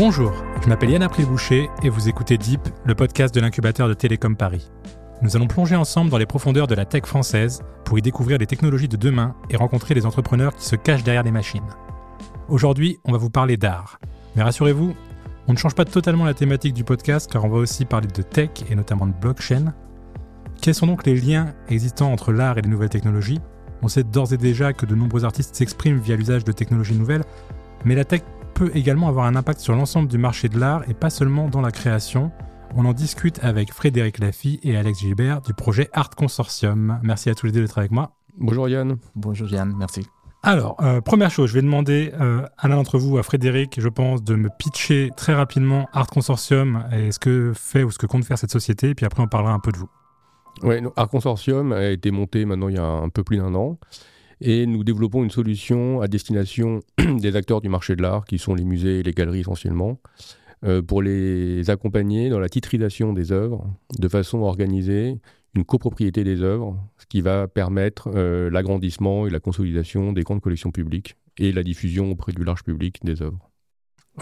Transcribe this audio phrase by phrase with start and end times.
[0.00, 4.34] Bonjour, je m'appelle Yann April-Boucher et vous écoutez Deep, le podcast de l'incubateur de Télécom
[4.34, 4.70] Paris.
[5.20, 8.46] Nous allons plonger ensemble dans les profondeurs de la tech française pour y découvrir les
[8.46, 11.68] technologies de demain et rencontrer les entrepreneurs qui se cachent derrière les machines.
[12.48, 14.00] Aujourd'hui, on va vous parler d'art.
[14.36, 14.94] Mais rassurez-vous,
[15.48, 18.22] on ne change pas totalement la thématique du podcast car on va aussi parler de
[18.22, 19.74] tech et notamment de blockchain.
[20.62, 23.40] Quels sont donc les liens existants entre l'art et les nouvelles technologies?
[23.82, 27.24] On sait d'ores et déjà que de nombreux artistes s'expriment via l'usage de technologies nouvelles,
[27.84, 28.22] mais la tech
[28.60, 31.62] peut également avoir un impact sur l'ensemble du marché de l'art et pas seulement dans
[31.62, 32.30] la création.
[32.76, 37.00] On en discute avec Frédéric Laffy et Alex Gilbert du projet Art Consortium.
[37.02, 38.12] Merci à tous les deux d'être avec moi.
[38.36, 38.98] Bonjour Yann.
[39.14, 40.06] Bonjour Yann, merci.
[40.42, 43.88] Alors, euh, première chose, je vais demander euh, à l'un d'entre vous, à Frédéric, je
[43.88, 48.04] pense, de me pitcher très rapidement Art Consortium et ce que fait ou ce que
[48.04, 49.88] compte faire cette société, et puis après on parlera un peu de vous.
[50.64, 53.78] Oui, Art Consortium a été monté maintenant il y a un peu plus d'un an
[54.40, 58.54] et nous développons une solution à destination des acteurs du marché de l'art, qui sont
[58.54, 59.98] les musées et les galeries essentiellement,
[60.64, 63.66] euh, pour les accompagner dans la titrisation des œuvres,
[63.98, 65.18] de façon à organiser
[65.54, 70.40] une copropriété des œuvres, ce qui va permettre euh, l'agrandissement et la consolidation des grandes
[70.40, 73.50] collections publiques et la diffusion auprès du large public des œuvres.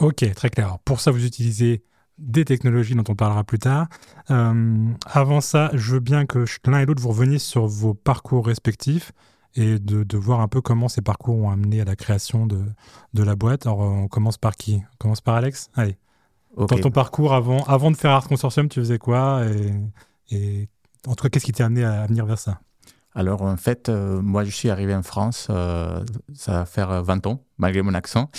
[0.00, 0.78] Ok, très clair.
[0.84, 1.82] Pour ça, vous utilisez
[2.18, 3.88] des technologies dont on parlera plus tard.
[4.30, 8.46] Euh, avant ça, je veux bien que l'un et l'autre vous reveniez sur vos parcours
[8.46, 9.12] respectifs
[9.58, 12.60] et de, voir un peu comment ces parcours ont amené à la création de,
[13.14, 13.66] de la boîte.
[13.66, 14.76] Alors, on commence par qui?
[14.76, 15.70] On commence par Alex?
[15.74, 15.98] Allez.
[16.56, 19.42] Dans ton parcours, avant, avant de faire Art Consortium, tu faisais quoi?
[20.30, 20.68] Et,
[21.06, 22.60] en tout cas, qu'est-ce qui t'a amené à, venir vers ça?
[23.14, 27.26] Alors en fait, euh, moi je suis arrivé en France, euh, ça va faire 20
[27.26, 28.30] ans, malgré mon accent.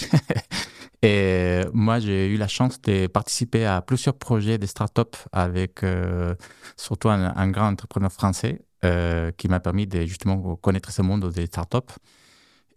[1.01, 6.35] et moi j'ai eu la chance de participer à plusieurs projets de start-up avec euh,
[6.77, 11.47] surtout un, grand entrepreneur français euh, qui m'a permis de justement connaître ce monde des
[11.47, 11.91] startups.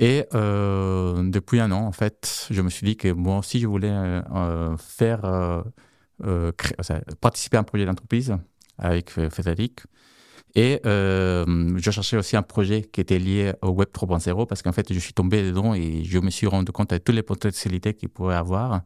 [0.01, 3.69] Et euh, depuis un an, en fait, je me suis dit que moi aussi, je
[3.69, 5.63] voulais euh, faire
[7.21, 8.37] participer à un projet d'entreprise
[8.79, 9.83] avec Frédéric.
[10.57, 14.93] Et je cherchais aussi un projet qui était lié au Web 3.0 parce qu'en fait,
[14.93, 18.09] je suis tombé dedans et je me suis rendu compte de toutes les potentialités qu'il
[18.09, 18.83] pourrait avoir.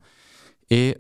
[0.68, 0.94] Et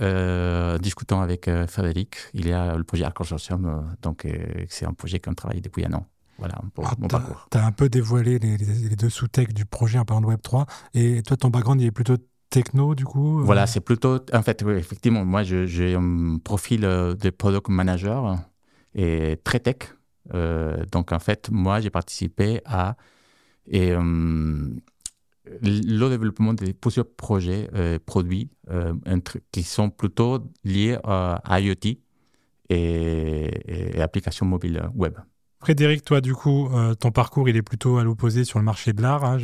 [0.80, 4.26] discutant avec Frédéric, il y a le projet Art Consortium, donc
[4.70, 6.06] c'est un projet qu'on travaille depuis un an.
[6.38, 7.48] Voilà pour ah, mon parcours.
[7.50, 8.56] Tu as un peu dévoilé les,
[8.96, 10.66] deux sous-textes du projet en parlant de Web3.
[10.94, 12.16] Et toi, ton background, il est plutôt
[12.50, 14.18] techno, du coup Voilà, c'est plutôt.
[14.32, 18.38] En fait, oui, effectivement, moi, j'ai un profil de product manager
[18.94, 19.94] et très tech.
[20.92, 22.96] donc, en fait, moi, j'ai participé à.
[23.68, 23.94] Et,
[25.62, 28.94] le développement de plusieurs projets, euh, produits euh,
[29.52, 31.98] qui sont plutôt liés à IoT
[32.68, 35.14] et, applications mobiles web.
[35.66, 38.92] Frédéric, toi, du coup, euh, ton parcours, il est plutôt à l'opposé sur le marché
[38.92, 39.24] de l'art.
[39.24, 39.38] Hein,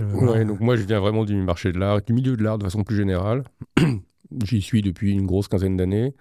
[0.45, 2.85] donc moi, je viens vraiment du marché de l'art, du milieu de l'art de façon
[2.85, 3.43] plus générale.
[4.45, 6.15] J'y suis depuis une grosse quinzaine d'années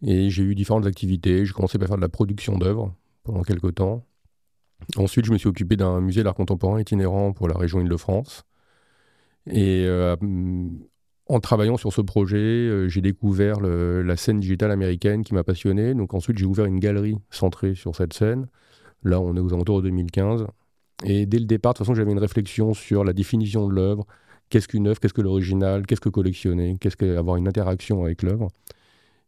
[0.00, 1.44] et j'ai eu différentes activités.
[1.44, 4.06] J'ai commencé par faire de la production d'œuvres pendant quelques temps.
[4.96, 8.46] Ensuite, je me suis occupé d'un musée d'art contemporain itinérant pour la région Île-de-France.
[9.50, 10.16] Et euh,
[11.26, 15.92] en travaillant sur ce projet, euh, j'ai découvert la scène digitale américaine qui m'a passionné.
[15.92, 18.46] Donc ensuite, j'ai ouvert une galerie centrée sur cette scène.
[19.06, 20.46] Là, on est aux alentours de 2015.
[21.04, 24.04] Et dès le départ, de toute façon, j'avais une réflexion sur la définition de l'œuvre.
[24.50, 24.98] Qu'est-ce qu'une œuvre?
[24.98, 25.86] Qu'est-ce que l'original?
[25.86, 26.76] Qu'est-ce que collectionner?
[26.80, 28.48] Qu'est-ce qu'avoir une interaction avec l'œuvre?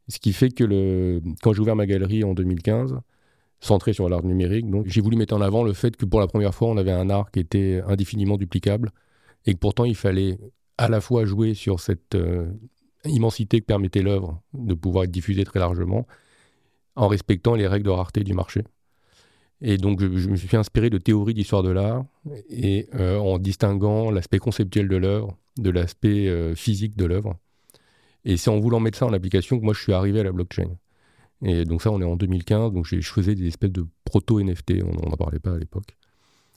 [0.09, 1.21] Ce qui fait que le...
[1.43, 2.99] quand j'ai ouvert ma galerie en 2015,
[3.61, 6.27] centrée sur l'art numérique, donc j'ai voulu mettre en avant le fait que pour la
[6.27, 8.91] première fois, on avait un art qui était indéfiniment duplicable
[9.47, 10.39] et que pourtant il fallait
[10.79, 12.47] à la fois jouer sur cette euh,
[13.05, 16.07] immensité que permettait l'œuvre de pouvoir être diffusée très largement,
[16.97, 18.65] en respectant les règles de rareté du marché.
[19.61, 22.05] Et donc, je, me suis inspiré de théories d'histoire de l'art
[22.49, 27.37] et euh, en distinguant l'aspect conceptuel de l'œuvre de l'aspect euh, physique de l'œuvre.
[28.25, 30.33] Et c'est en voulant mettre ça en application que moi, je suis arrivé à la
[30.33, 30.77] blockchain.
[31.43, 35.09] Et donc ça, on est en 2015, donc je faisais des espèces de proto-NFT, on
[35.09, 35.97] n'en parlait pas à l'époque.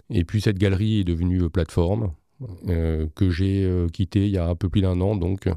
[0.10, 2.14] Et puis cette galerie est devenue plateforme,
[2.68, 5.48] euh, que j'ai euh, quitté il y a un peu plus d'un an, donc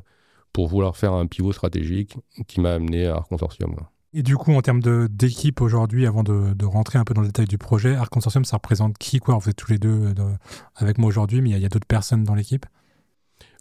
[0.53, 2.17] pour vouloir faire un pivot stratégique
[2.47, 3.75] qui m'a amené à Art Consortium.
[4.17, 7.47] Et du coup, en termes d'équipe aujourd'hui, avant de, rentrer un peu dans le détail
[7.47, 9.37] du projet, Art Consortium, ça représente qui quoi?
[9.39, 10.33] Vous êtes tous les deux euh,
[10.77, 12.65] avec moi aujourd'hui, mais il y a, d'autres personnes dans l'équipe?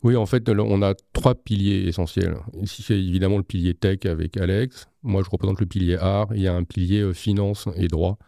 [0.03, 2.37] Oui, en fait, on a trois piliers essentiels.
[2.61, 4.87] Ici, c'est évidemment le pilier tech avec Alex.
[5.01, 6.27] Moi, je représente le pilier art.
[6.35, 8.19] Il y a un pilier finance et droit.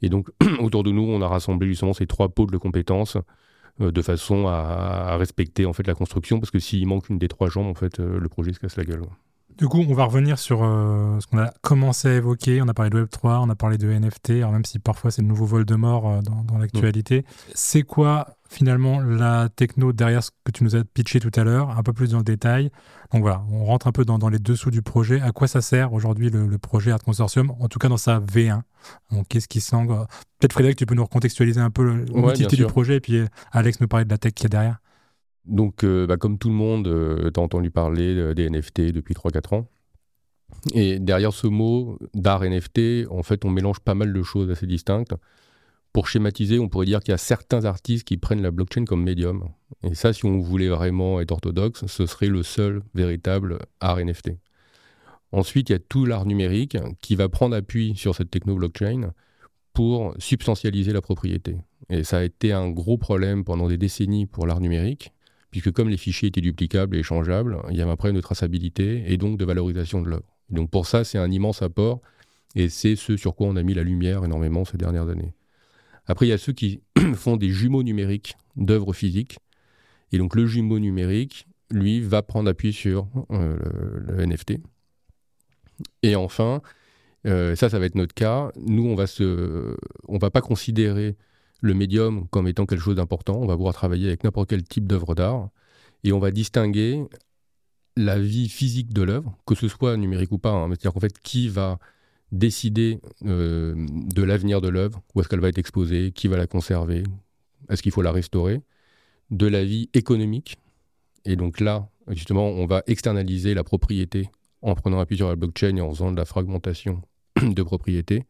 [0.00, 0.28] Et donc,
[0.60, 3.16] autour de nous, on a rassemblé justement ces trois pôles de compétences
[3.80, 7.26] euh, de façon à, respecter en fait la construction, parce que s'il manque une des
[7.26, 9.02] trois jambes, en fait, euh, le projet se casse la gueule.
[9.56, 12.60] Du coup, on va revenir sur euh, ce qu'on a commencé à évoquer.
[12.60, 15.22] On a parlé de Web3, on a parlé de NFT, alors même si parfois c'est
[15.22, 17.24] le nouveau vol de mort euh, dans, dans l'actualité.
[17.54, 21.70] C'est quoi finalement la techno derrière ce que tu nous as pitché tout à l'heure,
[21.70, 22.70] un peu plus dans le détail
[23.12, 25.20] Donc voilà, on rentre un peu dans, les dessous du projet.
[25.20, 28.62] À quoi ça sert aujourd'hui le, projet Art Consortium, en tout cas dans sa V1
[29.12, 30.06] Donc qu'est-ce qui s'engage?
[30.38, 33.22] Peut-être Frédéric, tu peux nous recontextualiser un peu l'utilité du projet et puis
[33.52, 34.78] Alex nous parler de la tech qu'il y a derrière.
[35.46, 38.92] Donc, euh, bah, comme tout le monde, euh, tu as entendu parler euh, des NFT
[38.92, 39.68] depuis 3-4 ans.
[40.72, 44.66] Et derrière ce mot d'art NFT, en fait, on mélange pas mal de choses assez
[44.66, 45.14] distinctes.
[45.92, 49.02] Pour schématiser, on pourrait dire qu'il y a certains artistes qui prennent la blockchain comme
[49.02, 49.48] médium.
[49.82, 54.32] Et ça, si on voulait vraiment être orthodoxe, ce serait le seul véritable art NFT.
[55.30, 59.12] Ensuite, il y a tout l'art numérique qui va prendre appui sur cette techno-blockchain
[59.72, 61.56] pour substantialiser la propriété.
[61.90, 65.12] Et ça a été un gros problème pendant des décennies pour l'art numérique
[65.54, 69.04] puisque comme les fichiers étaient duplicables et échangeables, il y avait un problème de traçabilité
[69.06, 70.36] et donc de valorisation de l'œuvre.
[70.50, 72.00] Donc pour ça, c'est un immense apport,
[72.56, 75.32] et c'est ce sur quoi on a mis la lumière énormément ces dernières années.
[76.06, 76.82] Après, il y a ceux qui
[77.14, 79.38] font des jumeaux numériques d'œuvres physiques,
[80.10, 83.56] et donc le jumeau numérique, lui, va prendre appui sur euh,
[84.08, 84.54] le, NFT.
[86.02, 86.62] Et enfin,
[87.26, 88.50] euh, ça, ça va être notre cas.
[88.56, 89.76] Nous, on va se,
[90.08, 91.14] on va pas considérer
[91.64, 93.36] le médium comme étant quelque chose d'important.
[93.40, 95.48] On va pouvoir travailler avec n'importe quel type d'œuvre d'art
[96.04, 97.02] et on va distinguer
[97.96, 100.50] la vie physique de l'œuvre, que ce soit numérique ou pas.
[100.50, 100.68] Hein.
[100.68, 101.78] C'est-à-dire qu'en fait, qui va
[102.32, 106.46] décider euh, de l'avenir de l'œuvre, où est-ce qu'elle va être exposée, qui va la
[106.46, 107.02] conserver,
[107.70, 108.60] est-ce qu'il faut la restaurer,
[109.30, 110.58] de la vie économique.
[111.24, 114.28] Et donc là, justement, on va externaliser la propriété
[114.60, 117.00] en prenant appui sur la blockchain et en faisant de la fragmentation
[117.42, 118.24] de propriété.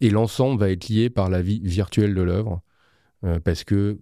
[0.00, 2.62] Et l'ensemble va être lié par la vie virtuelle de l'œuvre,
[3.24, 3.98] euh, parce que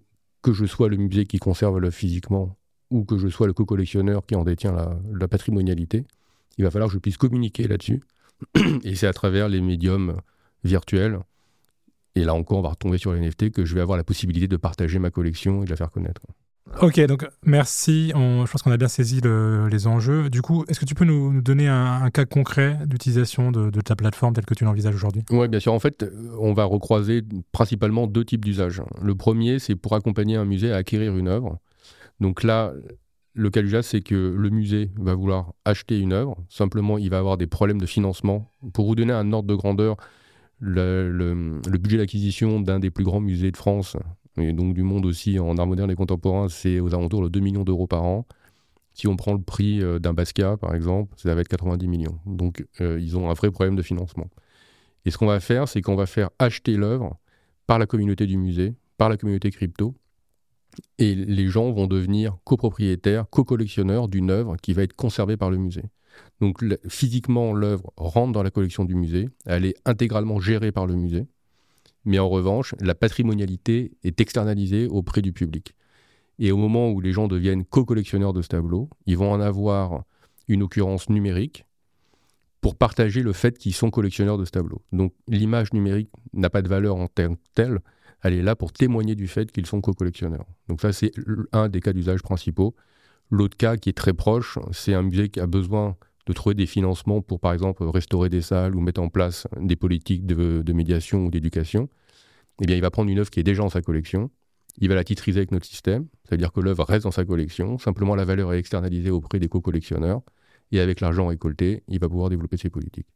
[0.47, 2.57] que je sois le musée qui conserve l'œuvre physiquement
[2.91, 4.73] ou que je sois le co-collectionneur qui en détient
[5.13, 6.05] la, patrimonialité,
[6.57, 8.01] il va falloir que je puisse communiquer là-dessus.
[8.85, 10.21] Et c'est à travers les médiums
[10.63, 11.19] virtuels,
[12.15, 14.47] et là encore on va retomber sur les NFT, que je vais avoir la possibilité
[14.47, 16.23] de partager ma collection et de la faire connaître.
[16.83, 18.13] Ok, donc merci.
[18.15, 20.29] je pense qu'on a bien saisi les enjeux.
[20.29, 24.35] Du coup, est-ce que tu peux nous, donner un, cas concret d'utilisation de, ta plateforme
[24.35, 25.23] telle que tu l'envisages aujourd'hui?
[25.31, 25.73] Oui, bien sûr.
[25.73, 26.05] En fait,
[26.39, 27.23] on va recroiser
[27.53, 28.83] principalement deux types d'usages.
[29.01, 31.59] Le premier, c'est pour accompagner un musée à acquérir une œuvre.
[32.21, 32.73] Donc là,
[33.33, 36.37] le cas d'usage, c'est que le musée va vouloir acheter une œuvre.
[36.49, 38.53] Simplement, il va avoir des problèmes de financement.
[38.75, 39.97] Pour vous donner un ordre de grandeur,
[40.61, 43.97] le budget d'acquisition d'un des plus grands musées de France
[44.39, 47.41] et donc du monde aussi en art moderne et contemporain, c'est aux alentours de 2
[47.41, 48.27] millions d'euros par an.
[48.95, 52.19] Si on prend le prix euh, d'un Basquiat, par exemple, ça va être 90 millions.
[52.27, 54.29] Donc euh, ils ont un vrai problème de financement.
[55.05, 57.19] Et ce qu'on va faire, c'est qu'on va faire acheter l'œuvre
[57.67, 59.95] par la communauté du musée, par la communauté crypto,
[60.99, 65.57] et les gens vont devenir copropriétaires, co-collectionneurs d'une œuvre qui va être conservée par le
[65.57, 65.85] musée.
[66.41, 70.95] Donc physiquement, l'œuvre rentre dans la collection du musée, elle est intégralement gérée par le
[70.95, 71.27] musée,
[72.07, 75.75] mais en revanche, la patrimonialité est externalisée auprès du public.
[76.39, 80.05] Et au moment où les gens deviennent co-collectionneurs de ce tableau, ils vont en avoir
[80.49, 81.67] une occurrence numérique
[82.61, 84.83] pour partager le fait qu'ils sont collectionneurs de ce tableau.
[84.93, 87.81] Donc l'image numérique n'a pas de valeur en tant que telle,
[88.23, 90.47] elle est là pour témoigner du fait qu'ils sont co-collectionneurs.
[90.69, 91.13] Donc ça, c'est
[91.53, 92.75] un des cas d'usage principaux.
[93.31, 96.67] L'autre cas qui est très proche, c'est un musée qui a besoin de trouver des
[96.67, 101.27] financements pour, par exemple, restaurer des salles ou mettre en place des politiques de, médiation
[101.27, 101.89] ou d'éducation,
[102.61, 104.31] eh bien, il va prendre une œuvre qui est déjà en sa collection,
[104.79, 108.15] il va la titriser avec notre système, c'est-à-dire que l'œuvre reste dans sa collection, simplement
[108.15, 110.21] la valeur est externalisée auprès des co-collectionneurs,
[110.73, 113.07] et avec l'argent récolté, il va pouvoir développer ses politiques.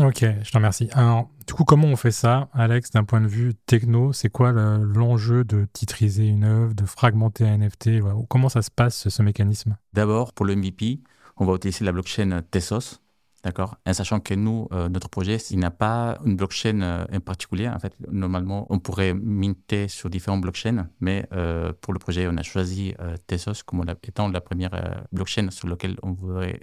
[0.00, 0.88] Ok, je te remercie.
[0.92, 4.12] Alors, du coup, comment on fait ça, Alex, d'un point de vue techno?
[4.12, 9.08] C'est quoi l'enjeu de titriser une œuvre, de fragmenter un NFT Comment ça se passe,
[9.08, 9.76] ce mécanisme?
[9.92, 11.02] D'abord, pour le MVP,
[11.36, 13.00] on va utiliser la blockchain Tesos,
[13.44, 13.76] d'accord?
[13.86, 17.68] En sachant que nous, euh, notre projet, il n'a pas une blockchain euh, en particulier.
[17.68, 22.36] En fait, normalement, on pourrait minter sur différentes blockchains, mais euh, pour le projet, on
[22.36, 22.94] a choisi
[23.26, 26.60] Tesos comme étant la première blockchain sur laquelle on voudrait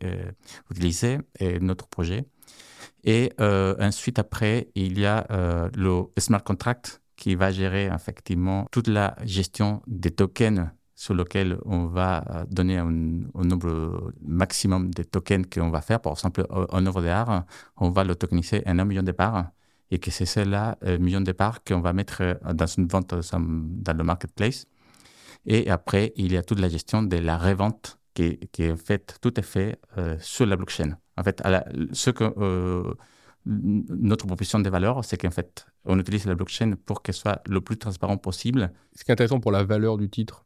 [0.72, 1.20] utiliser
[1.62, 2.26] notre projet.
[3.04, 5.26] Et ensuite, après, il y a
[5.76, 11.86] le smart contract qui va gérer effectivement toute la gestion des tokens sur lequel on
[11.88, 16.00] va euh, donner un, nombre maximum de tokens qu'on va faire.
[16.00, 17.46] Par exemple, un œuvre d'art,
[17.78, 19.48] on va le tokeniser en un million de parts
[19.92, 23.14] et que c'est cela, un million de parts qu'on va mettre euh, dans une vente
[23.14, 24.66] dans le marketplace.
[25.46, 29.38] Et après, il y a toute la gestion de la revente qui, est faite, tout
[29.40, 30.98] est fait euh, sur la blockchain.
[31.18, 31.44] En fait,
[31.92, 32.96] ce que
[33.46, 37.62] notre proposition de valeur, c'est qu'en fait, on utilise la blockchain pour qu'elle soit le
[37.62, 38.72] plus transparent possible.
[38.96, 40.46] Ce qui est intéressant pour la valeur du titre,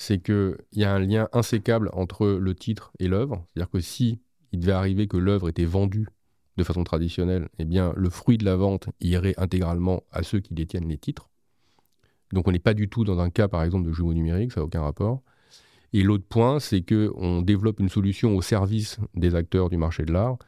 [0.00, 3.44] c'est qu'il y a un lien insécable entre le titre et l'œuvre.
[3.52, 4.18] C'est-à-dire que si
[4.50, 6.08] il devait arriver que l'œuvre était vendue
[6.56, 10.54] de façon traditionnelle, eh bien, le fruit de la vente irait intégralement à ceux qui
[10.54, 11.28] détiennent les titres.
[12.32, 14.60] Donc, on n'est pas du tout dans un cas, par exemple, de jumeaux numériques, ça
[14.60, 15.20] n'a aucun rapport.
[15.92, 20.12] Et l'autre point, c'est qu'on développe une solution au service des acteurs du marché de
[20.14, 20.38] l'art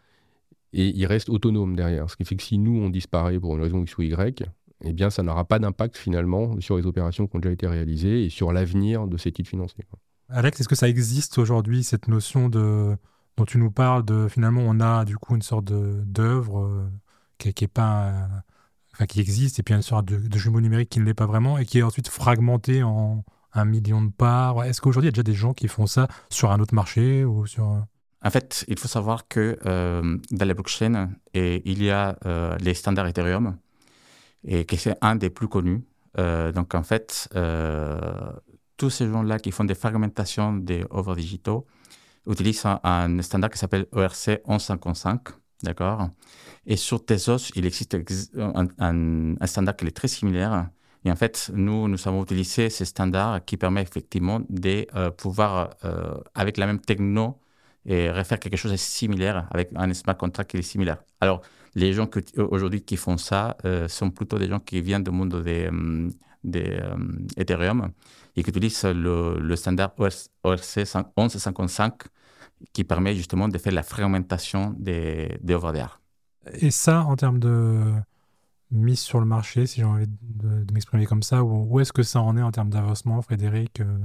[0.72, 2.08] et il reste autonome derrière.
[2.08, 4.44] Ce qui fait que si nous, on disparaît pour une raison X ou Y,
[4.84, 8.24] eh bien, ça n'aura pas d'impact finalement sur les opérations qui ont déjà été réalisées
[8.24, 9.84] et sur l'avenir de ces titres financiers.
[10.28, 12.96] Alex, est-ce que ça existe aujourd'hui, cette notion de,
[13.36, 16.88] dont tu nous parles, de finalement, on a du coup une sorte d'œuvre euh,
[17.38, 18.28] qui, est pas.
[18.94, 21.26] enfin, qui existe, et puis une sorte de, de jumeau numérique qui ne l'est pas
[21.26, 24.64] vraiment, et qui est ensuite fragmenté en un million de parts?
[24.64, 27.24] Est-ce qu'aujourd'hui, il y a déjà des gens qui font ça sur un autre marché
[27.24, 27.70] ou sur...
[27.70, 27.80] Euh,
[28.24, 32.16] en fait, il faut savoir que euh, dans les blockchains, il y a
[32.60, 33.56] les standards Ethereum,
[34.44, 35.84] et que c'est un des plus connus.
[36.16, 37.28] donc, en fait,
[38.76, 41.66] tous ces gens-là qui font des fragmentations des œuvres digitaux
[42.26, 45.20] utilisent un, standard qui s'appelle ERC 1155,
[45.62, 46.08] d'accord?
[46.66, 47.96] Et sur Tezos, il existe
[48.38, 50.68] un, standard qui est très similaire.
[51.04, 55.70] Et en fait, nous, nous avons utilisé ce standard qui permet effectivement de euh, pouvoir,
[55.84, 57.38] euh, avec la même techno,
[57.84, 61.02] et refaire quelque chose de similaire avec un smart contract qui est similaire.
[61.20, 61.42] Alors,
[61.74, 65.42] les gens aujourd'hui qui font ça euh, sont plutôt des gens qui viennent du monde
[65.42, 65.70] des,
[66.44, 66.80] des
[67.36, 67.90] Ethereum
[68.36, 71.94] et qui utilise le, standard ORC 1155
[72.72, 76.00] qui permet justement de faire la fragmentation des, des œuvres d'art.
[76.54, 77.80] Et ça, en termes de
[78.70, 82.20] mise sur le marché, si j'ai envie de, m'exprimer comme ça, où, est-ce que ça
[82.20, 83.98] en est en termes d'avancement, Frédéric euh,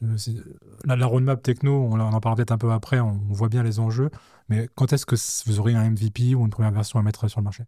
[0.00, 3.78] la, la, roadmap techno, on, en parlera peut-être un peu après, on, voit bien les
[3.78, 4.10] enjeux,
[4.48, 7.40] mais quand est-ce que vous aurez un MVP ou une première version à mettre sur
[7.40, 7.64] le marché?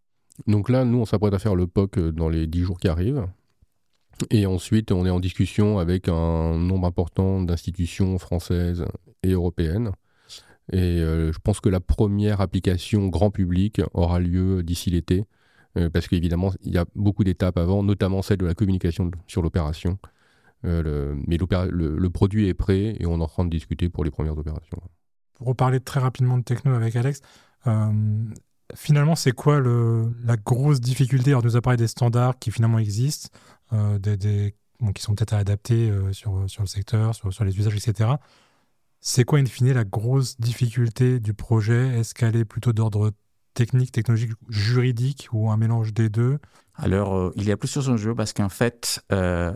[0.47, 2.89] Donc là, nous, on s'apprête à faire le POC euh, dans les 10 jours qui
[2.89, 3.27] arrivent.
[4.31, 8.85] Et ensuite, on est en discussion avec un nombre important d'institutions françaises
[9.23, 9.93] et européennes.
[10.73, 15.25] Et euh, je pense que la première application grand public aura lieu d'ici l'été,
[15.77, 19.43] euh, parce qu'évidemment, il y a beaucoup d'étapes avant, notamment celle de la communication sur
[19.43, 19.99] l'opération.
[20.67, 24.11] Euh, mais le, produit est prêt et on est en train de discuter pour les
[24.11, 24.79] premières opérations.
[25.35, 27.21] Pour reparler très rapidement de techno avec Alex,
[28.75, 31.31] finalement, c'est quoi la grosse difficulté?
[31.31, 33.29] Alors, nous a parlé des standards qui finalement existent.
[33.73, 33.99] Euh,
[34.95, 38.11] qui sont peut-être à adapter euh, sur, sur le secteur, sur, sur les usages, etc.
[39.01, 41.99] C'est quoi, in fine, la grosse difficulté du projet?
[41.99, 43.13] Est-ce qu'elle est plutôt d'ordre
[43.57, 46.39] technique, technologique, juridique ou un mélange des deux
[46.75, 49.01] Alors, euh, il y a plusieurs enjeux parce qu'en fait,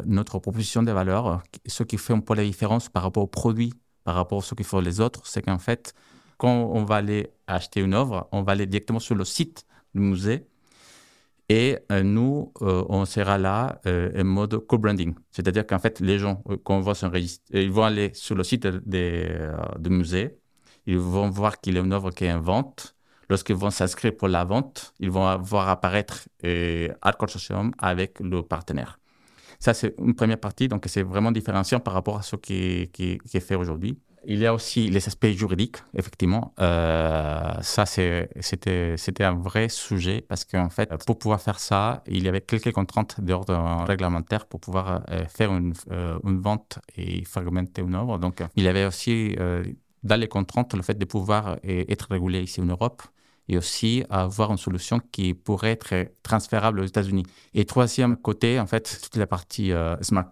[0.07, 3.75] notre proposition de valeur, ce qui fait un peu la différence par rapport aux produits,
[4.04, 5.95] par rapport à ce qu'ils font les autres, c'est qu'en fait,
[6.38, 10.00] quand on va aller acheter une œuvre, on va aller directement sur le site du
[10.00, 10.47] musée
[11.50, 15.14] et euh, nous, euh, on sera là euh, en mode co-branding.
[15.33, 18.69] C'est-à-dire qu'en fait, les gens, quand on va s'enregistrer, ils vont aller sur le site
[18.69, 20.38] du musée,
[20.87, 22.95] ils vont voir qu'il y a une œuvre qui est en vente.
[23.31, 26.29] Lorsqu'ils vont s'inscrire pour la vente, ils vont voir apparaître
[27.01, 28.99] Art Consortium avec le partenaire.
[29.61, 33.41] Ça, c'est une première partie, donc c'est vraiment différenciant par rapport à ce qui, est
[33.41, 33.99] fait aujourd'hui.
[34.27, 36.55] Il y a aussi les aspects juridiques, effectivement.
[36.61, 42.25] Euh, ça, c'était, c'était un vrai sujet parce qu'en fait, pour pouvoir faire ça, il
[42.25, 47.25] y avait quelques contraintes d'ordre réglementaire pour pouvoir euh, faire une, euh, une, vente et
[47.25, 48.19] fragmenter une œuvre.
[48.19, 49.37] Donc, il y avait aussi
[50.03, 53.03] dans les contraintes le fait de pouvoir être régulé ici en Europe
[53.50, 55.92] et aussi avoir une solution qui pourrait être
[56.23, 57.25] transférable aux États-Unis.
[57.52, 60.30] Et troisième côté, en fait, toute la partie smart,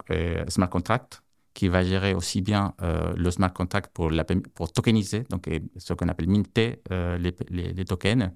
[0.48, 1.22] smart contract
[1.58, 4.12] qui va gérer aussi bien euh, le smart contract pour,
[4.54, 8.30] pour tokeniser, donc ce qu'on appelle minter euh, les, les, tokens,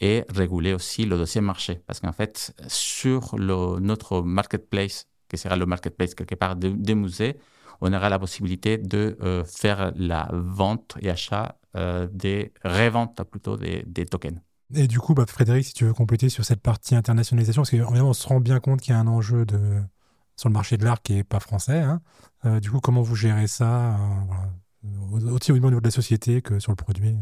[0.00, 1.80] et réguler aussi le dossier marché.
[1.86, 7.36] Parce qu'en fait, sur notre marketplace, qui sera le marketplace quelque part des musées,
[7.80, 11.54] on aura la possibilité de euh, faire la vente et achat
[12.12, 14.40] des reventes plutôt des, des, tokens.
[14.74, 18.12] Et du coup, bah, Frédéric, si tu veux compléter sur cette partie internationalisation, parce qu'on
[18.12, 19.80] se rend bien compte qu'il y a un enjeu de,
[20.36, 21.78] sur le marché de l'art qui n'est pas français.
[21.78, 22.00] Hein.
[22.44, 23.96] Euh, du coup, comment vous gérez ça,
[24.84, 27.16] euh, aussi au niveau de la société que sur le produit?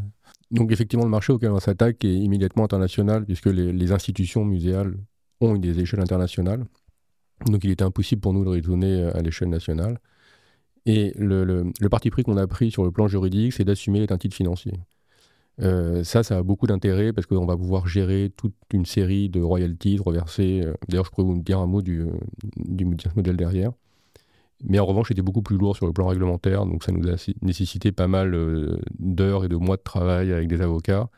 [0.50, 4.96] Donc effectivement, le marché auquel on s'attaque est immédiatement international, puisque les, institutions muséales
[5.40, 6.64] ont des échelles internationales.
[7.46, 9.98] Donc il était impossible pour nous de raisonner à l'échelle nationale.
[10.86, 14.18] Et le, le parti pris qu'on a pris sur le plan juridique, c'est d'assumer les
[14.18, 14.78] titres financiers.
[15.62, 19.40] Euh, ça, ça a beaucoup d'intérêt parce qu'on va pouvoir gérer toute une série de
[19.40, 20.62] royalties reversées.
[20.64, 22.04] Euh, d'ailleurs, je pourrais vous dire un mot du,
[22.56, 23.72] du modèle derrière.
[24.64, 27.16] Mais en revanche, c'était beaucoup plus lourd sur le plan réglementaire, donc ça nous a
[27.42, 31.08] nécessité pas mal euh, d'heures et de mois de travail avec des avocats.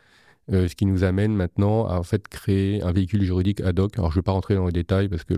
[0.51, 3.99] ce qui nous amène maintenant à en fait créer un véhicule juridique ad hoc.
[3.99, 5.35] Alors je ne vais pas rentrer dans les détails parce que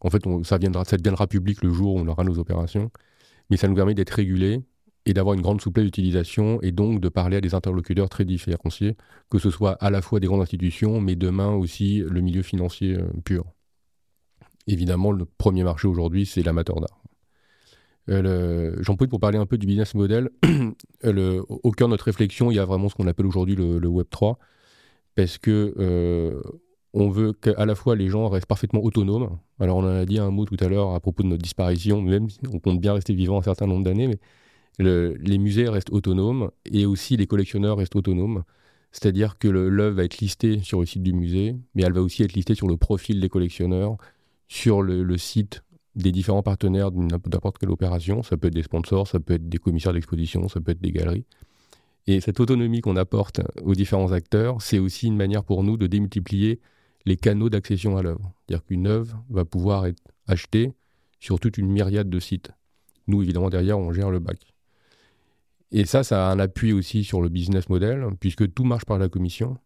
[0.00, 2.90] en fait ça, viendra, ça deviendra public le jour où on aura nos opérations,
[3.50, 4.62] mais ça nous permet d'être régulés
[5.06, 8.96] et d'avoir une grande souplesse d'utilisation et donc de parler à des interlocuteurs très différenciés,
[9.30, 12.94] que ce soit à la fois des grandes institutions, mais demain aussi le milieu financier
[12.94, 13.44] euh, pur.
[14.66, 17.02] Évidemment, le premier marché aujourd'hui, c'est l'amateur d'art.
[18.10, 20.30] Euh, J'en profite pour parler un peu du business model.
[21.02, 23.78] le, au cœur de notre réflexion, il y a vraiment ce qu'on appelle aujourd'hui le,
[23.78, 24.38] le, Web 3,
[25.14, 26.42] parce que euh,
[26.94, 29.38] on veut qu'à la fois les gens restent parfaitement autonomes.
[29.60, 32.00] Alors on en a dit un mot tout à l'heure à propos de notre disparition,
[32.00, 34.18] même si on compte bien rester vivant un certain nombre d'années, mais
[34.78, 38.44] les musées restent autonomes et aussi les collectionneurs restent autonomes.
[38.92, 42.22] C'est-à-dire que l'œuvre va être listée sur le site du musée, mais elle va aussi
[42.22, 43.96] être listée sur le profil des collectionneurs,
[44.46, 45.62] sur le, site
[45.94, 48.22] des différents partenaires n'importe quelle opération.
[48.22, 50.92] Ça peut être des sponsors, ça peut être des commissaires d'exposition, ça peut être des
[50.92, 51.26] galeries.
[52.06, 55.86] Et cette autonomie qu'on apporte aux différents acteurs, c'est aussi une manière pour nous de
[55.86, 56.60] démultiplier
[57.08, 58.32] les canaux d'accession à l'œuvre.
[58.46, 60.74] C'est-à-dire qu'une œuvre va pouvoir être achetée
[61.18, 62.50] sur toute une myriade de sites.
[63.06, 64.54] Nous, évidemment, derrière, on gère le bac.
[65.72, 68.98] Et ça, ça a un appui aussi sur le business model, puisque tout marche par
[68.98, 69.56] la commission.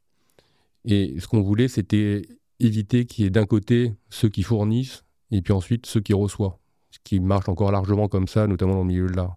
[0.84, 2.22] Et ce qu'on voulait, c'était
[2.61, 6.56] éviter qu'il y ait d'un côté ceux qui fournissent et puis ensuite ceux qui reçoivent.
[6.90, 9.37] Ce qui marche encore largement comme ça, notamment dans le milieu de l'art.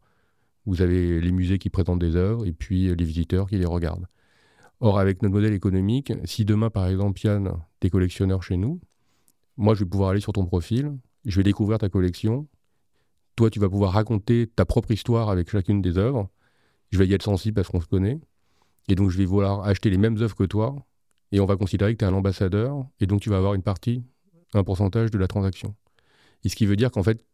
[0.67, 4.07] Vous avez les musées qui présentent des œuvres et puis les visiteurs qui les regardent.
[4.81, 8.79] Or, avec notre modèle économique, si demain, par exemple, Yann, t'es collectionneur chez nous,
[9.57, 12.47] moi, je vais pouvoir aller sur ton profil, je vais découvrir ta collection.
[13.35, 16.29] Toi, tu vas pouvoir raconter ta propre histoire avec chacune des œuvres
[16.95, 18.19] je vais y être sensible parce qu'on se connaît.
[18.87, 20.75] Et donc, je vais vouloir acheter les mêmes œuvres que toi.
[21.31, 22.85] Et on va considérer que tu es un ambassadeur.
[22.99, 24.03] Et donc, tu vas avoir une partie,
[24.53, 25.75] un pourcentage de la transaction.
[26.43, 27.25] Et ce qui veut dire qu'en fait,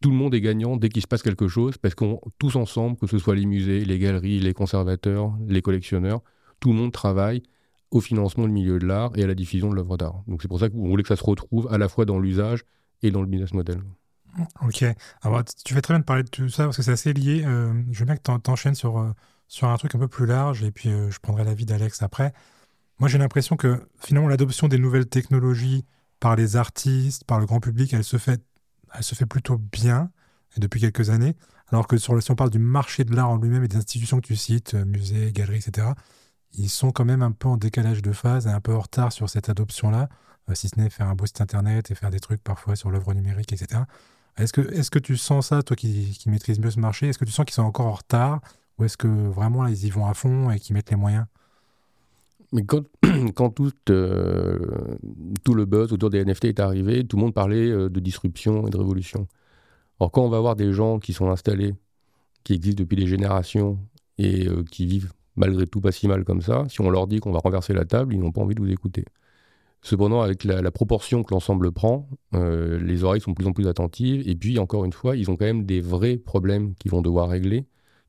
[0.00, 2.96] tout le monde est gagnant dès qu'il se passe quelque chose, parce qu'on tous ensemble,
[2.96, 6.22] que ce soit les musées, les galeries, les conservateurs, les collectionneurs,
[6.60, 7.42] tout le monde travaille
[7.90, 10.22] au financement du milieu de l'art et à la diffusion de l'œuvre d'art.
[10.26, 12.64] Donc c'est pour ça qu'on voulait que ça se retrouve à la fois dans l'usage
[13.02, 13.82] et dans le business model.
[14.62, 14.84] Ok.
[15.22, 17.44] Alors, tu fais très bien de parler de tout ça parce que c'est assez lié.
[17.44, 19.12] Euh, je veux bien que tu enchaînes sur, euh,
[19.48, 22.32] sur un truc un peu plus large et puis euh, je prendrai l'avis d'Alex après.
[22.98, 25.84] Moi, j'ai l'impression que finalement, l'adoption des nouvelles technologies
[26.20, 28.42] par les artistes, par le grand public, elle se fait,
[28.94, 30.10] elle se fait plutôt bien
[30.56, 31.36] depuis quelques années.
[31.68, 34.20] Alors que sur si on parle du marché de l'art en lui-même et des institutions
[34.20, 35.88] que tu cites, musées, galeries, etc.,
[36.54, 39.12] ils sont quand même un peu en décalage de phase et un peu en retard
[39.12, 40.08] sur cette adoption-là,
[40.54, 43.12] si ce n'est faire un beau site internet et faire des trucs parfois sur l'œuvre
[43.12, 43.82] numérique, etc.
[44.38, 47.08] Est-ce que, est que tu sens ça, toi qui, qui maîtrises mieux ce marché?
[47.08, 48.40] Est-ce que tu sens qu'ils sont encore en retard
[48.78, 51.26] Ou est-ce que vraiment ils y vont à fond et qu'ils mettent les moyens?
[52.52, 52.84] Mais quand,
[53.90, 54.58] euh,
[55.44, 58.66] tout, le buzz autour des NFT est arrivé, tout le monde parlait euh, de disruption
[58.66, 59.26] et de révolution.
[60.00, 61.74] Alors quand on va voir des gens qui sont installés,
[62.44, 63.78] qui existent depuis des générations
[64.16, 67.20] et euh, qui vivent malgré tout pas si mal comme ça, si on leur dit
[67.20, 69.04] qu'on va renverser la table, ils n'ont pas envie de vous écouter.
[69.80, 73.68] Cependant, avec la, proportion que l'ensemble prend, euh, les oreilles sont de plus en plus
[73.68, 74.28] attentives.
[74.28, 77.28] Et puis, encore une fois, ils ont quand même des vrais problèmes qu'ils vont devoir
[77.28, 77.64] régler,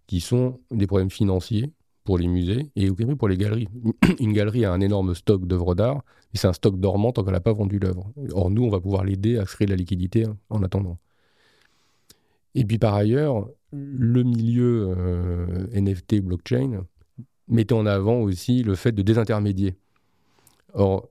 [0.08, 1.72] qui sont des problèmes financiers
[2.04, 3.68] pour les musées et pour les galeries.
[4.20, 7.34] Une galerie a un énorme stock d'œuvres d'art, mais c'est un stock dormant tant qu'elle
[7.34, 8.12] n'a pas vendu l'œuvre.
[8.32, 10.98] Or, nous, on va pouvoir l'aider à créer de la liquidité en attendant.
[12.56, 16.84] Et puis, par ailleurs, le milieu euh, NFT blockchain
[17.50, 19.76] mettait en avant aussi le fait de désintermédier.
[20.74, 21.10] Or,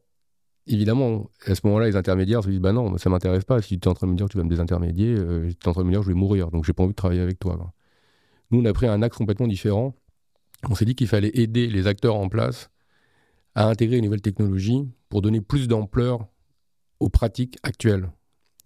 [0.67, 3.61] évidemment, à ce moment-là, les intermédiaires se disent Bah non, ça m'intéresse pas.
[3.61, 5.57] Si tu es en train de me dire que tu vas me désintermédier, euh, tu
[5.65, 6.51] es en train de me dire que je vais mourir.
[6.51, 7.73] Donc, j'ai pas envie de travailler avec toi.
[8.51, 9.95] Nous, on a pris un axe complètement différent.
[10.69, 12.71] On s'est dit qu'il fallait aider les acteurs en place
[13.55, 16.27] à intégrer les nouvelles technologies pour donner plus d'ampleur
[17.01, 18.11] aux pratiques actuelles.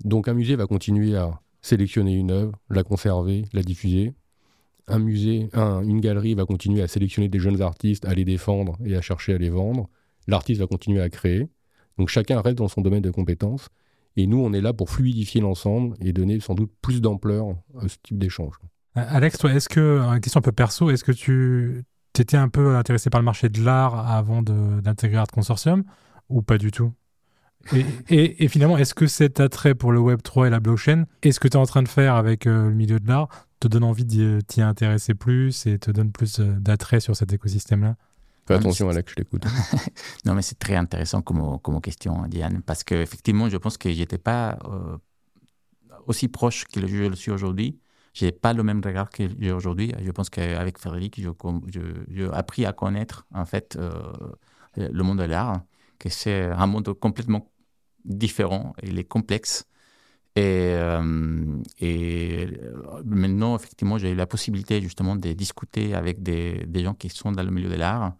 [0.04, 4.12] Donc, un musée va continuer à sélectionner une œuvre, la conserver, la diffuser.
[4.88, 8.96] Un musée, une galerie va continuer à sélectionner des jeunes artistes, à les défendre et
[8.96, 9.88] à chercher à les vendre.
[10.26, 11.48] L'artiste va continuer à créer.
[11.98, 13.68] Donc chacun reste dans son domaine de compétences.
[14.16, 17.46] Et nous, on est là pour fluidifier l'ensemble et donner sans doute plus d'ampleur
[17.80, 18.54] à ce type d'échange.
[18.96, 21.84] Euh, Alex, toi, est-ce que, une question un peu perso, est-ce que tu
[22.18, 25.84] étais un peu intéressé par le marché de l'art avant d'intégrer Art Consortium
[26.28, 26.92] ou pas du tout?
[28.10, 31.56] Et, finalement, est-ce que cet attrait pour le Web3 et la blockchain, est-ce que tu
[31.56, 33.28] es en train de faire avec euh, le milieu de l'art,
[33.62, 37.32] te donne envie d'y t'y intéresser plus et te donne plus euh, d'attrait sur cet
[37.32, 37.96] écosystème-là?
[38.46, 39.44] Fais attention, Alex, je t'écoute.
[40.24, 44.00] non, mais c'est très intéressant comme, comme question, Diane, parce qu'effectivement, je pense que je
[44.00, 44.98] n'étais pas euh,
[46.08, 47.78] aussi proche que je le suis aujourd'hui.
[48.14, 49.92] Je n'ai pas le même regard que j'ai aujourd'hui.
[50.02, 51.20] Je pense qu'avec Frédéric,
[52.08, 53.92] j'ai appris à connaître en fait euh,
[54.76, 55.62] le monde de l'art,
[56.00, 57.48] que c'est un monde complètement
[58.04, 59.66] différent, il est complexe.
[60.34, 62.48] Et, euh, et,
[63.04, 67.42] maintenant, effectivement, j'ai eu la possibilité justement de discuter avec des, gens qui sont dans
[67.42, 68.14] le milieu de l'art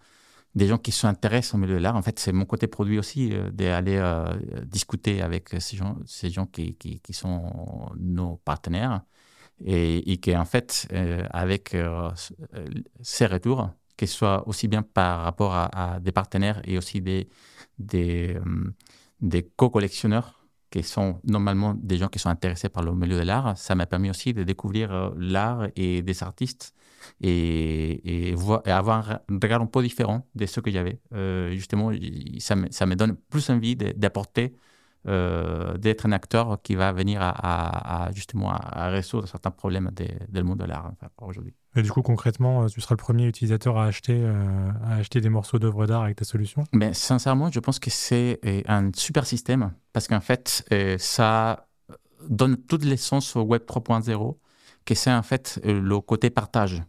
[0.55, 1.96] des gens qui s'intéressent au milieu de l'art.
[1.96, 4.35] En fait, c'est mon côté produit aussi, euh, d'aller euh,
[4.66, 9.01] discuter avec ces gens, ces gens qui, qui, sont nos partenaires.
[9.64, 10.88] et, et qu'en fait,
[11.31, 11.75] avec
[13.03, 17.31] ces retours, qu'ils soient aussi bien par rapport à, des partenaires et aussi des
[19.57, 20.41] co-collectionneurs,
[20.72, 23.87] qui sont normalement des gens qui sont intéressés par le milieu de l'art, ça m'a
[23.87, 26.74] permis aussi de découvrir l'art et des artistes
[27.20, 30.98] et, et, voir, et, avoir un regard un peu différent de ce que j'avais.
[31.14, 31.90] Euh, justement,
[32.38, 34.56] ça me, ça me, donne plus envie d'apporter,
[35.06, 39.90] euh, d'être un acteur qui va venir à, justement à, résoudre certains problèmes
[40.28, 41.54] du monde de l'art aujourd'hui.
[41.74, 45.30] Et du coup, concrètement, tu seras le premier utilisateur à acheter, euh, à acheter des
[45.30, 46.64] morceaux d'œuvres d'art avec ta solution?
[46.72, 50.64] Mais sincèrement, je pense que c'est un super système parce qu'en fait,
[50.98, 51.66] ça
[52.28, 54.37] donne toute l'essence au Web 3.0,
[54.85, 56.82] que c'est en fait le côté partage.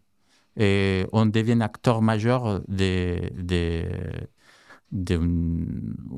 [0.57, 3.89] Et on devient acteur majeur des, des,
[4.91, 5.19] des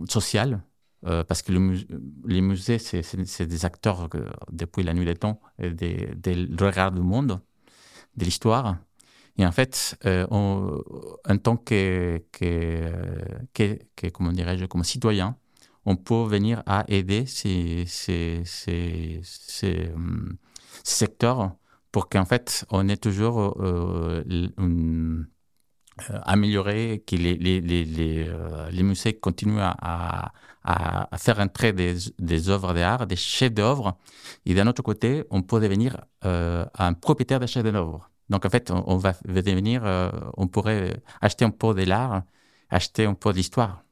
[0.10, 0.62] social,
[1.06, 4.10] euh, parce que les musées, c'est des acteurs
[4.52, 7.40] depuis la nuit des temps, des, des regards du monde,
[8.18, 8.78] de l'histoire.
[9.38, 12.90] Et en fait, euh, en tant que, que,
[13.54, 15.36] que, comment dirais-je, comme citoyen,
[15.86, 20.38] on peut venir à aider ces, ces, ces, hum,
[20.84, 21.56] secteurs
[21.92, 24.24] pour qu'en fait, on ait toujours euh,
[24.60, 25.24] euh,
[26.24, 32.50] amélioré, que les, les, les, euh, les, musées continuent à, à, faire entrer des, des
[32.50, 33.98] œuvres d'art, des chefs d'œuvre.
[34.46, 38.10] Et d'un autre côté, on peut devenir un propriétaire des chefs d'œuvre.
[38.30, 39.84] Donc en fait, on, va devenir,
[40.36, 42.24] on pourrait acheter un peu de l'art,
[42.70, 43.84] acheter un peu de l'histoire.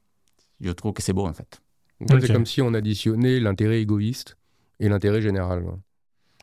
[0.60, 1.62] Je trouve que c'est beau en fait.
[2.08, 4.38] C'est comme si on additionnait l'intérêt égoïste
[4.80, 5.64] et l'intérêt général.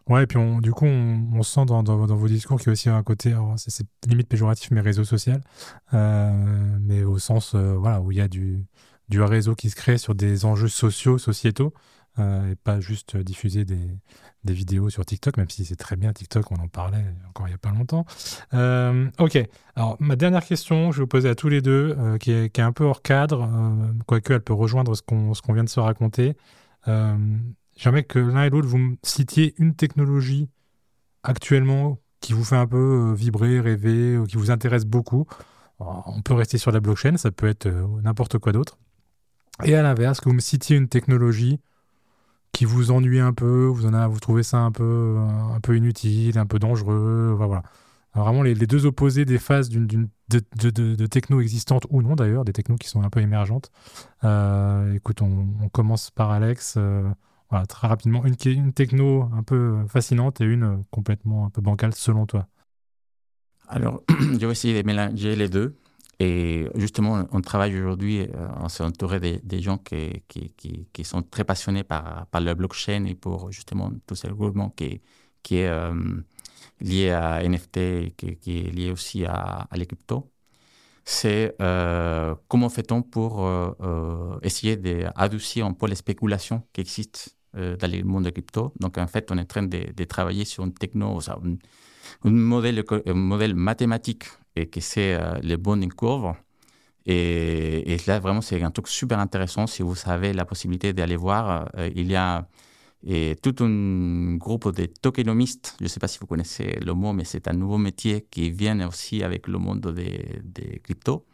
[0.09, 2.89] Ouais, et puis on, du coup, on, sent dans, vos discours qu'il y a aussi
[2.89, 5.41] un côté, c'est limite péjoratif, mais réseau social,
[5.95, 8.67] euh, mais au sens euh, où il y a du,
[9.13, 11.75] réseau qui se crée sur des enjeux sociaux, sociétaux,
[12.19, 13.79] euh, et pas juste diffuser des,
[14.45, 17.55] vidéos sur TikTok, même si c'est très bien TikTok, on en parlait encore il n'y
[17.55, 18.05] a pas longtemps.
[19.19, 22.59] ok, alors ma dernière question, je vais vous poser à tous les deux, qui est,
[22.59, 23.49] un peu hors cadre,
[24.07, 26.37] quoique elle peut rejoindre ce qu'on vient de se raconter.
[27.81, 30.51] J'aimerais que l'un et l'autre, vous me citiez une technologie
[31.23, 35.27] actuellement qui vous fait un peu euh, vibrer, rêver, ou qui vous intéresse beaucoup.
[35.79, 38.77] On peut rester sur la blockchain, ça peut être euh, n'importe quoi d'autre.
[39.65, 41.59] Et à l'inverse, que vous me citiez une technologie
[42.53, 45.75] qui vous ennuie un peu, vous, en vous trouvez ça un peu, euh, un peu
[45.75, 47.33] inutile, un peu dangereux.
[47.35, 47.63] Voilà.
[48.15, 52.53] vraiment les, deux opposés des phases d'une, de, de, techno existantes ou non d'ailleurs, des
[52.53, 53.71] technos qui sont un peu émergentes.
[54.23, 56.77] écoute, on, commence par Alex.
[57.51, 62.25] Voilà, très rapidement, une, techno un peu fascinante et une complètement un peu bancale selon
[62.25, 62.47] toi.
[63.69, 65.77] Alors, je vais essayer de mélanger les deux.
[66.21, 70.53] Et justement, on travaille aujourd'hui, euh, on s'est entouré des, gens qui, qui,
[70.93, 75.01] qui, sont très passionnés par, par la blockchain et pour justement tout ce mouvement qui,
[75.43, 75.95] qui est euh,
[76.81, 80.31] lié à NFT et qui, est lié aussi à, à les cryptos.
[81.05, 83.49] C'est euh, comment fait-on pour
[84.43, 88.73] essayer d'adoucir un peu les spéculations qui existent euh, dans le monde de crypto.
[88.79, 93.55] Donc, en fait, on est en train de, travailler sur une techno, un, modèle, modèle
[93.57, 96.35] mathématique et que c'est euh, le bonding curve.
[97.07, 99.67] Et, là, vraiment, c'est un truc super intéressant.
[99.67, 102.47] Si vous avez la possibilité d'aller voir, euh, il y a
[103.43, 105.75] tout un groupe de tokenomistes.
[105.81, 108.51] Je ne sais pas si vous connaissez le mot, mais c'est un nouveau métier qui
[108.51, 111.27] vient aussi avec le monde des, des cryptos.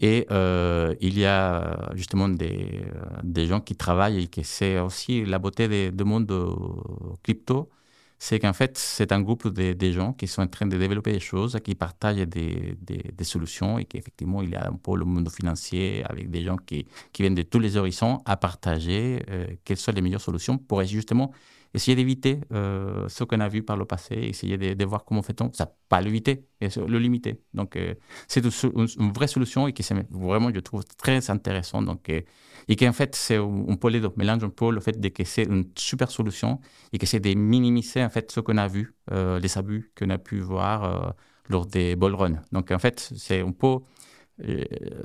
[0.00, 2.82] Et euh, il y a justement des,
[3.22, 6.32] des, gens qui travaillent et que c'est aussi la beauté du monde
[7.22, 7.70] crypto,
[8.24, 11.18] c'est qu'en fait, c'est un groupe de, gens qui sont en train de développer des
[11.18, 15.28] choses, qui partagent des, des, solutions et qu'effectivement, il y a un peu le monde
[15.28, 19.76] financier avec des gens qui, qui viennent de tous les horizons à partager euh, quelles
[19.76, 21.32] sont les meilleures solutions pour justement
[21.74, 25.50] essayer d'éviter euh, ce qu'on a vu par le passé, essayer de, voir comment fait-on,
[25.52, 27.40] ça pas l'éviter, le limiter.
[27.54, 27.94] Donc, euh,
[28.28, 31.82] c'est une, vraie solution et qui c'est vraiment, je trouve, très intéressant.
[31.82, 32.20] Donc, euh,
[32.68, 34.10] et qu'en fait, c'est un peu les deux.
[34.16, 36.60] Mélange un peu le fait de que c'est une super solution
[36.92, 40.18] et que c'est de minimiser en fait ce qu'on a vu, les abus qu'on a
[40.18, 41.14] pu voir
[41.48, 42.40] lors des ball runs.
[42.52, 43.78] Donc, en fait, c'est un peu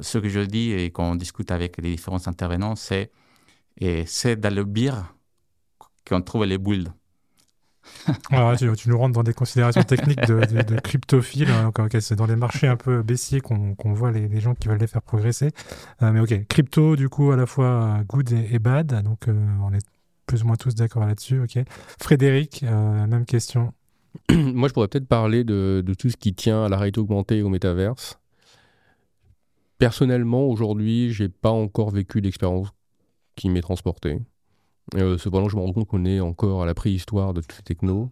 [0.02, 3.12] ce que je dis et qu'on discute avec les différents intervenants, c'est
[4.06, 4.94] c'est dans le beer
[6.10, 6.92] qu'on trouve les builds.
[8.78, 11.50] tu, nous rentres dans des considérations techniques de, de, cryptophiles.
[11.50, 14.88] Hein, c'est dans les marchés un peu baissiers qu'on voit les, gens qui veulent les
[14.88, 15.52] faire progresser.
[16.02, 19.04] Euh, mais ok, crypto, du coup, à la fois good et, bad.
[19.04, 19.86] Donc, euh, on est
[20.26, 21.42] plus ou moins tous d'accord là-dessus.
[21.42, 21.58] Ok.
[22.00, 23.74] Frédéric, euh, même question.
[24.32, 27.38] Moi, je pourrais peut-être parler de, de, tout ce qui tient à la réalité augmentée
[27.38, 28.20] et au métaverse.
[29.78, 32.70] Personnellement, aujourd'hui, j'ai pas encore vécu d'expérience
[33.36, 34.20] qui m'est transportée.
[34.96, 37.64] Euh, cependant, je me rends compte qu'on est encore à la préhistoire de toutes ces
[37.64, 38.10] technos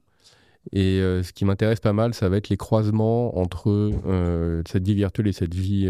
[0.74, 4.86] Et euh, ce qui m'intéresse pas mal, ça va être les croisements entre euh, cette
[4.86, 5.88] vie virtuelle et cette vie,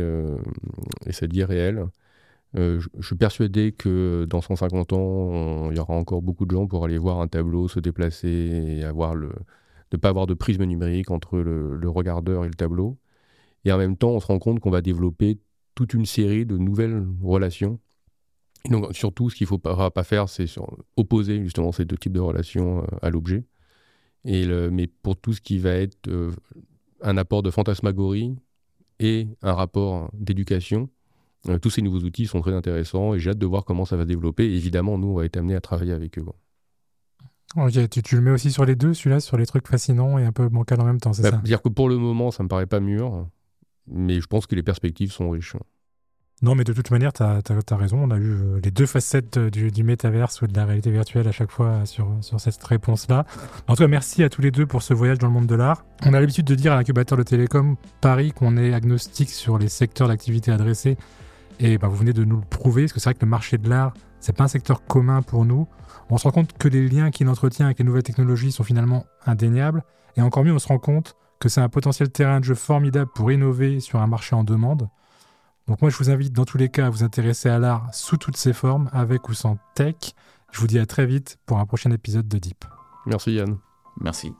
[1.05, 1.85] et cette vie réelle.
[2.55, 6.85] je, suis persuadé que dans 150 ans, il y aura encore beaucoup de gens pour
[6.85, 9.31] aller voir un tableau se déplacer et avoir le,
[9.91, 12.97] ne pas avoir de prisme numérique entre le, regardeur et le tableau.
[13.65, 15.39] Et en même temps, on se rend compte qu'on va développer
[15.75, 17.79] toute une série de nouvelles relations
[18.69, 20.45] donc, surtout, ce qu'il ne faut pas, pas faire, c'est
[20.97, 23.43] opposer justement ces deux types de relations euh, à l'objet.
[24.23, 26.31] Et mais pour tout ce qui va être euh,
[27.01, 28.35] un apport de fantasmagorie
[28.99, 30.89] et un rapport d'éducation,
[31.47, 33.97] euh, tous ces nouveaux outils sont très intéressants et j'ai hâte de voir comment ça
[33.97, 34.45] va se développer.
[34.45, 36.25] évidemment, nous, on va être amenés à travailler avec eux.
[37.55, 40.31] Ok, tu, le mets aussi sur les deux, celui-là, sur les trucs fascinants et un
[40.31, 41.37] peu bancals en même temps, c'est bah, ça?
[41.37, 43.27] dire que pour le moment, ça me paraît pas mûr,
[43.87, 45.55] mais je pense que les perspectives sont riches.
[46.41, 47.97] Non, mais de toute manière, tu as, raison.
[48.03, 51.27] On a eu euh, les deux facettes du, du métaverse ou de la réalité virtuelle
[51.27, 53.25] à chaque fois sur, sur cette réponse-là.
[53.67, 55.55] En tout cas, merci à tous les deux pour ce voyage dans le monde de
[55.55, 55.85] l'art.
[56.05, 59.69] On a l'habitude de dire à l'incubateur de télécom Paris qu'on est agnostique sur les
[59.69, 60.97] secteurs d'activité adressés.
[61.59, 63.57] Et ben, vous venez de nous le prouver, parce que c'est vrai que le marché
[63.57, 65.67] de l'art, c'est pas un secteur commun pour nous.
[66.09, 69.05] On se rend compte que les liens qu'il entretient avec les nouvelles technologies sont finalement
[69.25, 69.83] indéniables.
[70.17, 73.09] Et encore mieux, on se rend compte que c'est un potentiel terrain de jeu formidable
[73.13, 74.89] pour innover sur un marché en demande.
[75.67, 78.17] Donc moi, je vous invite dans tous les cas à vous intéresser à l'art sous
[78.17, 79.95] toutes ses formes, avec ou sans tech.
[80.51, 82.65] Je vous dis à très vite pour un prochain épisode de Deep.
[83.05, 83.57] Merci Yann.
[83.99, 84.33] Merci.